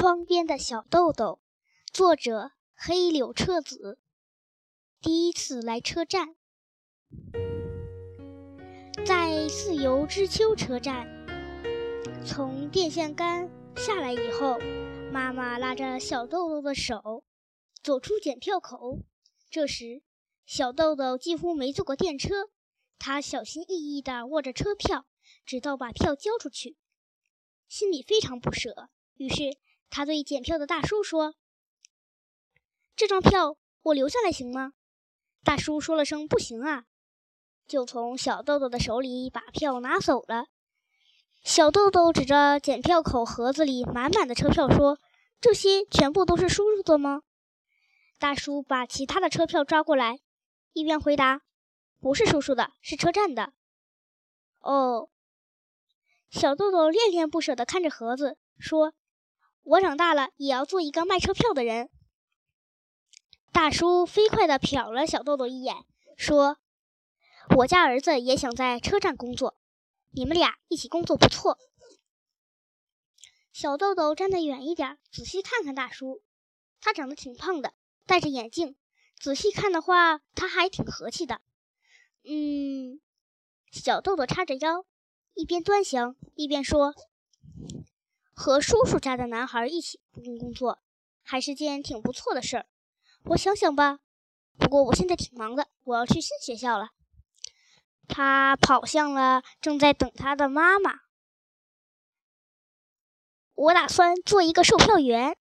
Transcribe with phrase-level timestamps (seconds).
[0.00, 1.40] 窗边的小豆豆，
[1.92, 3.98] 作者黑柳彻子。
[5.00, 6.36] 第一次来车站，
[9.04, 11.08] 在自由之丘车站，
[12.24, 14.60] 从电线杆下来以后，
[15.12, 17.24] 妈妈拉着小豆豆的手，
[17.82, 19.00] 走出检票口。
[19.50, 20.04] 这时，
[20.46, 22.50] 小豆豆几乎没坐过电车，
[23.00, 25.06] 他小心翼翼地握着车票，
[25.44, 26.76] 直到把票交出去，
[27.66, 28.90] 心里非常不舍。
[29.16, 29.58] 于是。
[29.90, 31.34] 他对检票的大叔说
[32.94, 34.74] ：“这张票我留下来行吗？”
[35.42, 36.84] 大叔说了声“不行啊”，
[37.66, 40.46] 就从小豆豆的手里把票拿走了。
[41.42, 44.98] 小豆豆指着检票口盒子里满满的车票说
[45.40, 47.22] ：“这些全部都是叔叔的吗？”
[48.18, 50.20] 大叔把其他的车票抓过来，
[50.72, 51.42] 一边回答
[52.00, 53.52] ：“不是叔叔的，是车站的。”
[54.60, 55.08] 哦，
[56.28, 58.92] 小豆豆恋恋不舍地看着盒子，说。
[59.68, 61.90] 我长大了也要做一个卖车票的人。
[63.52, 65.84] 大叔飞快地瞟了小豆豆一眼，
[66.16, 66.56] 说
[67.54, 69.58] ：“我家儿子也想在车站工作，
[70.12, 71.58] 你们俩一起工作不错。”
[73.52, 76.22] 小豆豆站得远一点，仔细看看大叔。
[76.80, 77.74] 他长得挺胖的，
[78.06, 78.74] 戴着眼镜。
[79.18, 81.42] 仔细看的话，他还挺和气的。
[82.24, 83.00] 嗯，
[83.70, 84.86] 小豆豆叉着腰，
[85.34, 86.94] 一边端详一边说。
[88.38, 90.78] 和叔叔家的男孩一起工作，
[91.22, 92.66] 还是件挺不错的事儿。
[93.24, 93.98] 我想想吧。
[94.56, 96.90] 不过我现在挺忙的，我要去新学校了。
[98.06, 101.00] 他跑向了正在等他的妈妈。
[103.54, 105.36] 我打算做一个售票员。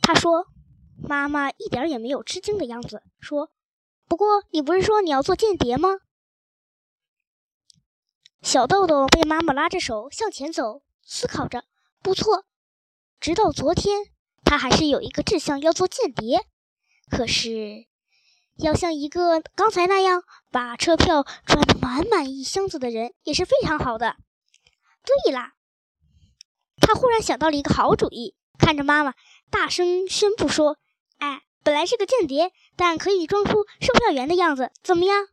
[0.00, 0.46] 他说
[1.02, 3.50] ：“妈妈一点也没有吃惊的样子，说
[4.06, 5.98] ：‘不过你不是说你要做间谍吗？’”
[8.40, 11.64] 小豆豆被妈妈拉着手向前走，思考着。
[12.02, 12.44] 不错，
[13.20, 14.06] 直到昨天，
[14.44, 16.46] 他还是有一个志向要做间谍。
[17.10, 17.86] 可是，
[18.56, 24.16] 要像一个刚才那样把车票装得满满一箱子的人，也是非常好的。
[25.24, 25.52] 对啦，
[26.80, 29.14] 他忽然想到了一个好主意，看着妈妈，
[29.50, 30.78] 大声宣布说
[31.18, 35.28] ：“哎，本来是个间谍，但可以装出售票员的样子，怎么样？”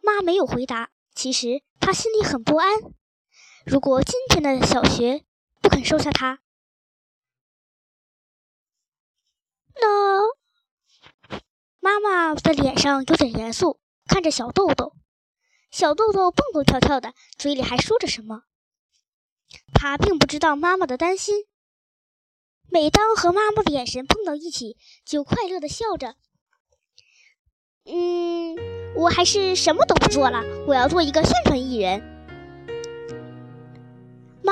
[0.00, 0.90] 妈没有回答。
[1.14, 2.68] 其实他心里很不安。
[3.70, 5.26] 如果今天的小学
[5.60, 6.40] 不肯收下他，
[9.74, 10.22] 那
[11.78, 14.94] 妈妈的脸上有点严肃，看着小豆豆。
[15.70, 18.44] 小豆豆蹦蹦跳跳的，嘴里还说着什么。
[19.74, 21.44] 他并不知道妈妈的担心。
[22.70, 26.16] 每当和妈妈的眼神碰到一起，就快乐的笑着。
[27.84, 28.56] 嗯，
[28.96, 32.17] 我还是什么都不做了，我要做一个宣传艺人。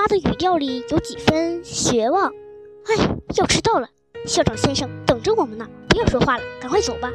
[0.06, 2.33] 他的语调里有几分绝望。
[2.87, 2.94] 哎，
[3.34, 3.89] 要迟到了，
[4.25, 7.11] 校长先生等着我们呢，不要说话了，赶快走吧。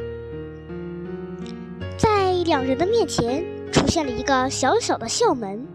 [1.96, 3.42] 在两人的面前
[3.72, 5.66] 出现了一个小小的校门，